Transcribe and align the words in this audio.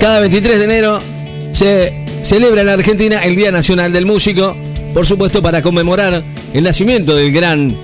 Cada 0.00 0.20
23 0.20 0.58
de 0.58 0.64
enero 0.64 0.98
se 1.52 2.06
celebra 2.22 2.62
en 2.62 2.70
Argentina 2.70 3.22
el 3.22 3.36
Día 3.36 3.52
Nacional 3.52 3.92
del 3.92 4.06
Músico, 4.06 4.56
por 4.94 5.04
supuesto 5.04 5.42
para 5.42 5.60
conmemorar 5.60 6.24
el 6.54 6.64
nacimiento 6.64 7.14
del 7.14 7.30
gran 7.30 7.76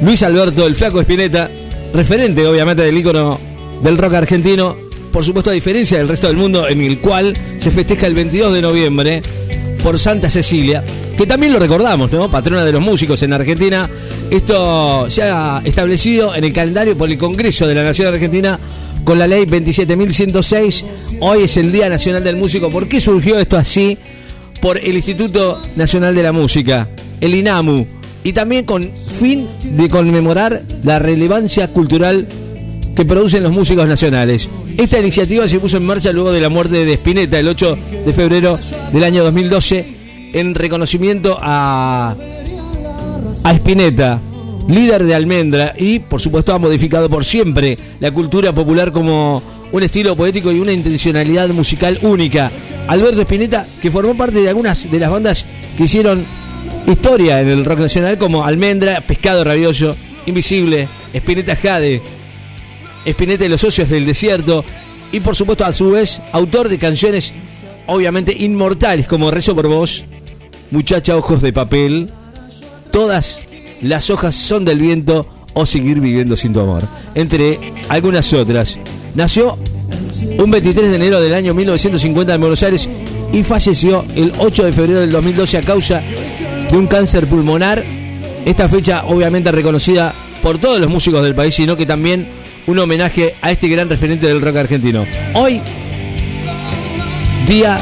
Luis 0.00 0.22
Alberto 0.22 0.66
el 0.66 0.74
Flaco 0.74 1.02
Espineta, 1.02 1.50
referente 1.92 2.46
obviamente 2.46 2.82
del 2.82 2.96
ícono 2.96 3.38
del 3.82 3.98
rock 3.98 4.14
argentino, 4.14 4.74
por 5.12 5.22
supuesto 5.22 5.50
a 5.50 5.52
diferencia 5.52 5.98
del 5.98 6.08
resto 6.08 6.28
del 6.28 6.38
mundo 6.38 6.66
en 6.66 6.80
el 6.80 6.98
cual 6.98 7.36
se 7.58 7.70
festeja 7.70 8.06
el 8.06 8.14
22 8.14 8.54
de 8.54 8.62
noviembre 8.62 9.22
por 9.84 9.98
Santa 9.98 10.30
Cecilia, 10.30 10.82
que 11.18 11.26
también 11.26 11.52
lo 11.52 11.58
recordamos, 11.58 12.10
¿no? 12.10 12.30
Patrona 12.30 12.64
de 12.64 12.72
los 12.72 12.80
músicos 12.80 13.22
en 13.22 13.34
Argentina. 13.34 13.86
Esto 14.30 15.10
se 15.10 15.24
ha 15.24 15.60
establecido 15.62 16.34
en 16.34 16.44
el 16.44 16.54
calendario 16.54 16.96
por 16.96 17.10
el 17.10 17.18
Congreso 17.18 17.66
de 17.66 17.74
la 17.74 17.84
Nación 17.84 18.08
Argentina 18.08 18.58
con 19.10 19.18
la 19.18 19.26
ley 19.26 19.44
27.106. 19.44 20.84
Hoy 21.18 21.42
es 21.42 21.56
el 21.56 21.72
Día 21.72 21.88
Nacional 21.88 22.22
del 22.22 22.36
Músico. 22.36 22.70
¿Por 22.70 22.86
qué 22.86 23.00
surgió 23.00 23.40
esto 23.40 23.56
así? 23.56 23.98
Por 24.60 24.78
el 24.78 24.94
Instituto 24.94 25.60
Nacional 25.74 26.14
de 26.14 26.22
la 26.22 26.30
Música, 26.30 26.88
el 27.20 27.34
INAMU, 27.34 27.88
y 28.22 28.32
también 28.32 28.64
con 28.64 28.88
fin 28.94 29.48
de 29.64 29.88
conmemorar 29.88 30.62
la 30.84 31.00
relevancia 31.00 31.66
cultural 31.72 32.28
que 32.94 33.04
producen 33.04 33.42
los 33.42 33.52
músicos 33.52 33.88
nacionales. 33.88 34.48
Esta 34.78 35.00
iniciativa 35.00 35.48
se 35.48 35.58
puso 35.58 35.78
en 35.78 35.86
marcha 35.86 36.12
luego 36.12 36.30
de 36.30 36.40
la 36.40 36.48
muerte 36.48 36.84
de 36.84 36.92
Spinetta 36.92 37.36
el 37.40 37.48
8 37.48 37.78
de 38.06 38.12
febrero 38.12 38.60
del 38.92 39.02
año 39.02 39.24
2012 39.24 39.86
en 40.34 40.54
reconocimiento 40.54 41.36
a, 41.40 42.14
a 43.42 43.52
Spinetta, 43.54 44.20
líder 44.68 45.04
de 45.04 45.14
Almendra 45.14 45.74
y 45.76 45.98
por 45.98 46.20
supuesto 46.20 46.54
ha 46.54 46.58
modificado 46.58 47.08
por 47.08 47.24
siempre 47.24 47.76
la 48.00 48.10
cultura 48.10 48.52
popular 48.52 48.92
como 48.92 49.42
un 49.72 49.82
estilo 49.82 50.16
poético 50.16 50.52
y 50.52 50.60
una 50.60 50.72
intencionalidad 50.72 51.48
musical 51.50 51.98
única. 52.02 52.50
Alberto 52.88 53.20
Spinetta, 53.22 53.66
que 53.80 53.90
formó 53.90 54.16
parte 54.16 54.40
de 54.40 54.48
algunas 54.48 54.90
de 54.90 54.98
las 54.98 55.10
bandas 55.10 55.44
que 55.76 55.84
hicieron 55.84 56.24
historia 56.86 57.40
en 57.40 57.48
el 57.48 57.64
rock 57.64 57.80
nacional 57.80 58.18
como 58.18 58.44
Almendra, 58.44 59.00
Pescado 59.00 59.44
Rabioso, 59.44 59.96
Invisible, 60.26 60.88
Spinetta 61.14 61.56
Jade, 61.56 62.02
Spinetta 63.04 63.44
y 63.44 63.48
los 63.48 63.60
socios 63.60 63.88
del 63.88 64.06
desierto 64.06 64.64
y 65.12 65.20
por 65.20 65.36
supuesto 65.36 65.64
a 65.64 65.72
su 65.72 65.92
vez 65.92 66.20
autor 66.32 66.68
de 66.68 66.78
canciones 66.78 67.32
obviamente 67.86 68.34
inmortales 68.36 69.06
como 69.06 69.30
Rezo 69.30 69.54
por 69.54 69.68
vos, 69.68 70.04
Muchacha 70.70 71.16
Ojos 71.16 71.42
de 71.42 71.52
Papel, 71.52 72.10
Todas 72.90 73.42
las 73.82 74.10
hojas 74.10 74.34
son 74.34 74.64
del 74.64 74.78
viento 74.78 75.26
o 75.52 75.66
Seguir 75.66 76.00
viviendo 76.00 76.36
sin 76.36 76.52
tu 76.52 76.60
amor, 76.60 76.84
entre 77.14 77.58
algunas 77.88 78.32
otras. 78.32 78.78
Nació 79.14 79.58
un 80.38 80.50
23 80.50 80.90
de 80.90 80.96
enero 80.96 81.20
del 81.20 81.34
año 81.34 81.54
1950 81.54 82.34
en 82.34 82.40
Buenos 82.40 82.62
Aires 82.62 82.88
y 83.32 83.42
falleció 83.42 84.04
el 84.14 84.32
8 84.38 84.64
de 84.64 84.72
febrero 84.72 85.00
del 85.00 85.12
2012 85.12 85.58
a 85.58 85.62
causa 85.62 86.02
de 86.70 86.76
un 86.76 86.86
cáncer 86.86 87.26
pulmonar. 87.26 87.82
Esta 88.44 88.68
fecha 88.68 89.04
obviamente 89.06 89.52
reconocida 89.52 90.14
por 90.42 90.58
todos 90.58 90.80
los 90.80 90.88
músicos 90.88 91.22
del 91.22 91.34
país, 91.34 91.54
sino 91.54 91.76
que 91.76 91.86
también 91.86 92.26
un 92.66 92.78
homenaje 92.78 93.34
a 93.42 93.50
este 93.50 93.68
gran 93.68 93.88
referente 93.88 94.26
del 94.26 94.40
rock 94.40 94.56
argentino. 94.56 95.04
Hoy, 95.34 95.60
Día 97.46 97.80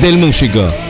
del 0.00 0.18
Músico. 0.18 0.85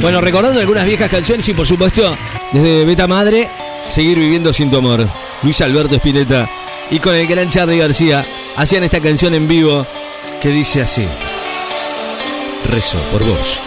Bueno, 0.00 0.20
recordando 0.20 0.60
algunas 0.60 0.86
viejas 0.86 1.10
canciones 1.10 1.48
y 1.48 1.54
por 1.54 1.66
supuesto, 1.66 2.16
desde 2.52 2.84
Beta 2.84 3.06
Madre, 3.06 3.48
seguir 3.88 4.18
viviendo 4.18 4.52
sin 4.52 4.70
tu 4.70 4.76
amor. 4.76 5.06
Luis 5.42 5.60
Alberto 5.60 5.96
Espineta 5.96 6.48
y 6.90 6.98
con 6.98 7.14
el 7.14 7.26
gran 7.26 7.50
Charlie 7.50 7.78
García 7.78 8.24
hacían 8.56 8.84
esta 8.84 9.00
canción 9.00 9.34
en 9.34 9.48
vivo 9.48 9.86
que 10.40 10.48
dice 10.48 10.82
así. 10.82 11.06
Rezo 12.64 12.98
por 13.12 13.24
vos. 13.24 13.60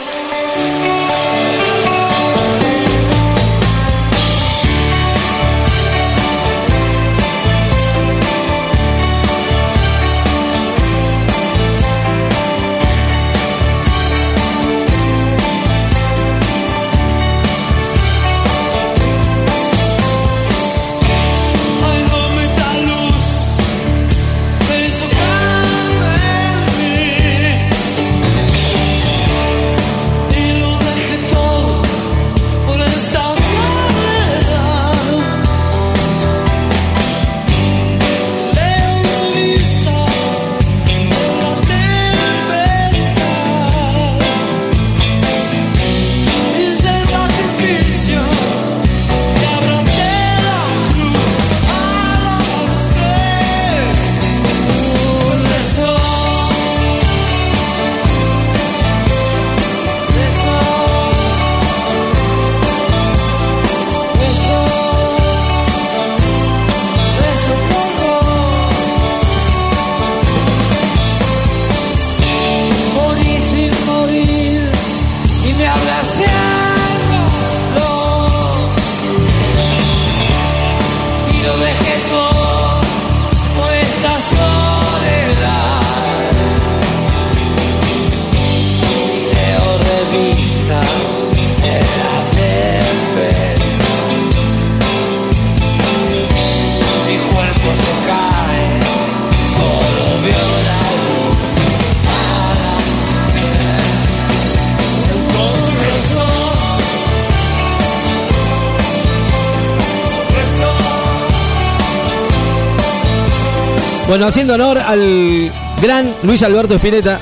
Bueno, 114.09 114.25
haciendo 114.25 114.55
honor 114.55 114.79
al 114.79 115.51
gran 115.83 116.11
Luis 116.23 116.41
Alberto 116.41 116.73
Espineta, 116.73 117.19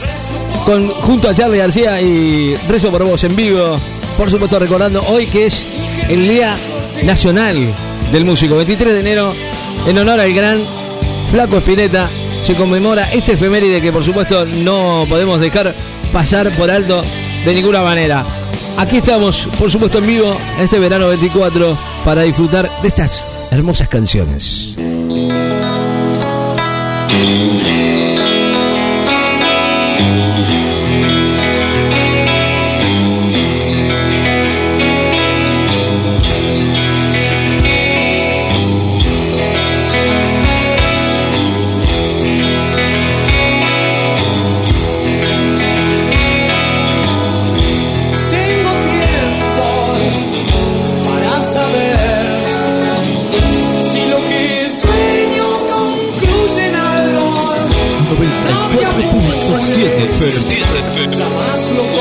con, 0.65 0.87
junto 0.87 1.27
a 1.27 1.35
Charlie 1.35 1.57
García 1.57 2.01
y 2.01 2.55
Rezo 2.69 2.89
por 2.91 3.03
Vos 3.03 3.25
en 3.25 3.35
vivo. 3.35 3.77
Por 4.17 4.31
supuesto, 4.31 4.57
recordando 4.57 5.01
hoy 5.09 5.27
que 5.27 5.47
es 5.47 5.65
el 6.07 6.29
Día 6.29 6.55
Nacional 7.03 7.57
del 8.13 8.23
Músico. 8.23 8.55
23 8.55 8.93
de 8.93 8.99
enero, 9.01 9.33
en 9.85 9.97
honor 9.97 10.21
al 10.21 10.33
gran 10.33 10.59
Flaco 11.29 11.57
Espineta, 11.57 12.07
se 12.41 12.55
conmemora 12.55 13.11
este 13.11 13.33
efeméride 13.33 13.81
que 13.81 13.91
por 13.91 14.05
supuesto 14.05 14.45
no 14.45 15.05
podemos 15.09 15.41
dejar 15.41 15.75
pasar 16.13 16.49
por 16.53 16.71
alto 16.71 17.03
de 17.43 17.53
ninguna 17.53 17.81
manera. 17.81 18.23
Aquí 18.77 18.97
estamos, 18.97 19.49
por 19.59 19.69
supuesto, 19.69 19.97
en 19.97 20.07
vivo 20.07 20.37
este 20.57 20.79
verano 20.79 21.09
24 21.09 21.77
para 22.05 22.21
disfrutar 22.21 22.65
de 22.81 22.87
estas 22.87 23.27
hermosas 23.51 23.89
canciones. 23.89 24.77
Thank 27.09 27.67
you. 27.67 27.76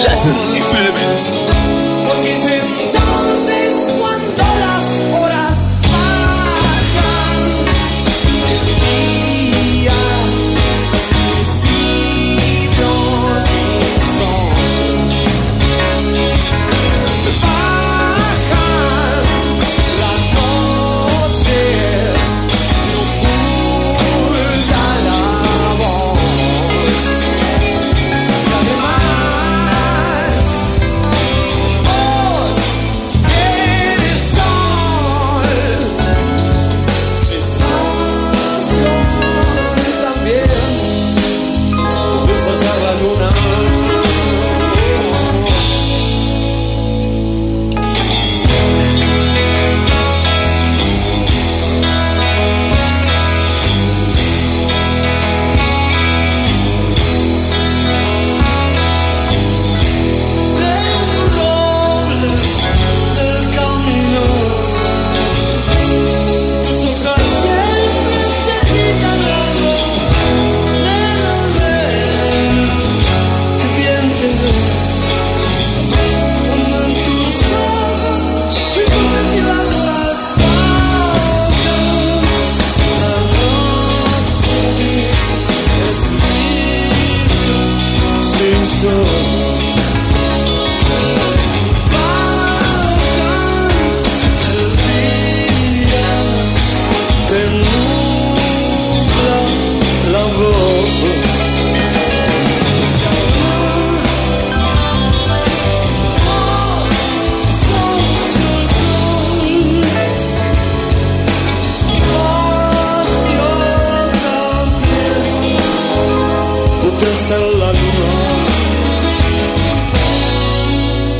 Lassen. 0.04 0.34
Ich. 0.54 1.65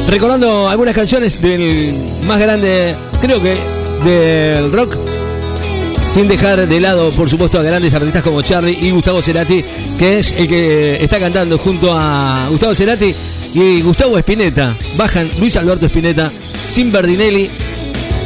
Recordando 0.09 0.69
algunas 0.69 0.95
canciones 0.95 1.41
del 1.41 1.95
más 2.27 2.41
grande, 2.41 2.95
creo 3.21 3.41
que 3.43 3.57
del 4.05 4.73
rock, 4.73 4.97
sin 6.09 6.29
dejar 6.29 6.67
de 6.67 6.81
lado, 6.81 7.11
por 7.11 7.29
supuesto, 7.29 7.59
a 7.59 7.63
grandes 7.63 7.93
artistas 7.95 8.23
como 8.23 8.43
Charlie 8.43 8.79
y 8.81 8.91
Gustavo 8.91 9.21
Cerati, 9.21 9.65
que 9.99 10.19
es 10.21 10.33
el 10.33 10.49
que 10.49 11.03
está 11.03 11.19
cantando 11.19 11.59
junto 11.59 11.93
a 11.93 12.47
Gustavo 12.51 12.75
Cerati 12.75 13.15
y 13.55 13.81
Gustavo 13.83 14.19
Espineta. 14.19 14.77
Bajan 14.97 15.29
Luis 15.39 15.57
Alberto 15.57 15.87
Espineta, 15.87 16.31
sin 16.69 16.93
Berdinelli, 16.93 17.51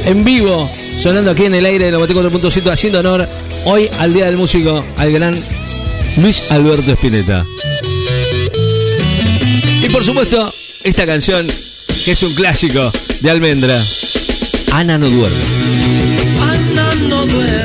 en 0.05 0.25
vivo, 0.25 0.71
sonando 0.99 1.31
aquí 1.31 1.47
en 1.47 1.55
el 1.55 1.65
aire 1.65 1.91
de 1.91 1.97
94.7, 1.97 2.71
haciendo 2.71 3.01
honor 3.01 3.27
hoy 3.65 3.89
al 3.99 4.13
Día 4.13 4.27
del 4.27 4.37
Músico, 4.37 4.85
al 4.97 5.13
gran 5.13 5.37
Luis 6.17 6.43
Alberto 6.51 6.93
Espineta. 6.93 7.47
Y 9.83 9.89
por 9.89 10.05
supuesto, 10.05 10.53
esta 10.85 11.07
canción 11.07 11.47
que 12.05 12.13
es 12.13 12.23
un 12.23 12.35
clásico 12.35 12.93
de 13.21 13.31
Almendra. 13.31 13.83
Ana 14.73 14.97
no 14.99 15.09
duerme. 15.11 15.37
Ana 16.41 16.95
no 17.09 17.27
duerme. 17.27 17.60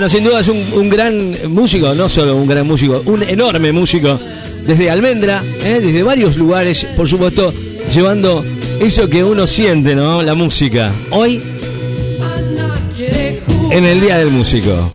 Bueno, 0.00 0.08
sin 0.08 0.24
duda 0.24 0.40
es 0.40 0.48
un, 0.48 0.88
gran 0.88 1.36
músico, 1.52 1.94
no 1.94 2.08
solo 2.08 2.34
un 2.34 2.46
gran 2.46 2.66
músico, 2.66 3.02
un 3.04 3.22
enorme 3.22 3.70
músico. 3.70 4.18
Desde 4.66 4.88
Almendra, 4.88 5.44
¿eh? 5.62 5.78
desde 5.82 6.02
varios 6.02 6.38
lugares, 6.38 6.86
por 6.96 7.06
supuesto, 7.06 7.52
llevando 7.92 8.42
eso 8.80 9.10
que 9.10 9.22
uno 9.22 9.46
siente, 9.46 9.94
¿no? 9.94 10.22
La 10.22 10.34
música. 10.34 10.90
Hoy, 11.10 11.42
en 13.70 13.84
el 13.84 14.00
Día 14.00 14.16
del 14.16 14.30
Músico. 14.30 14.94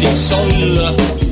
Sin 0.00 0.16
sol. 0.16 1.29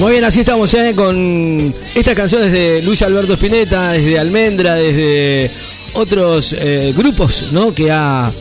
Muy 0.00 0.12
bien, 0.12 0.24
así 0.24 0.40
estamos 0.40 0.72
¿eh? 0.72 0.94
con 0.96 1.74
estas 1.94 2.14
canciones 2.14 2.50
de 2.50 2.80
Luis 2.80 3.02
Alberto 3.02 3.34
Spinetta, 3.34 3.92
desde 3.92 4.18
Almendra, 4.18 4.76
desde 4.76 5.50
otros 5.92 6.56
eh, 6.58 6.94
grupos 6.96 7.48
¿no? 7.52 7.74
que 7.74 7.90
ha 7.90 8.32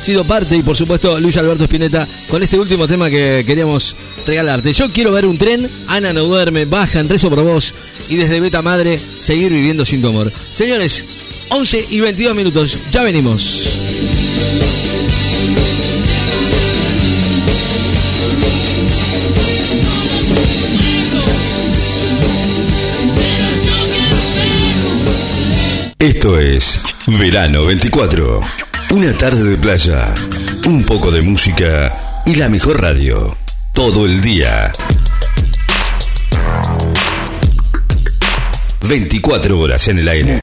sido 0.00 0.22
parte 0.22 0.54
y 0.54 0.62
por 0.62 0.76
supuesto 0.76 1.18
Luis 1.18 1.36
Alberto 1.36 1.64
Spinetta 1.64 2.06
con 2.28 2.40
este 2.40 2.56
último 2.56 2.86
tema 2.86 3.10
que 3.10 3.42
queríamos 3.44 3.96
regalarte. 4.24 4.72
Yo 4.72 4.92
quiero 4.92 5.10
ver 5.10 5.26
un 5.26 5.36
tren, 5.36 5.68
Ana 5.88 6.12
no 6.12 6.22
duerme, 6.22 6.66
bajan, 6.66 7.08
rezo 7.08 7.28
por 7.30 7.42
vos 7.42 7.74
y 8.08 8.14
desde 8.14 8.38
Beta 8.38 8.62
Madre 8.62 9.00
seguir 9.20 9.52
viviendo 9.52 9.84
sin 9.84 10.00
tu 10.00 10.10
amor. 10.10 10.32
Señores, 10.52 11.04
11 11.48 11.84
y 11.90 11.98
22 11.98 12.36
minutos, 12.36 12.78
ya 12.92 13.02
venimos. 13.02 13.66
Esto 26.00 26.38
es 26.38 26.80
Verano 27.18 27.64
24. 27.64 28.40
Una 28.90 29.12
tarde 29.14 29.42
de 29.42 29.56
playa, 29.56 30.14
un 30.64 30.84
poco 30.84 31.10
de 31.10 31.22
música 31.22 31.92
y 32.24 32.36
la 32.36 32.48
mejor 32.48 32.80
radio. 32.80 33.36
Todo 33.72 34.06
el 34.06 34.20
día. 34.20 34.70
24 38.82 39.58
horas 39.58 39.88
en 39.88 39.98
el 39.98 40.08
aire. 40.08 40.36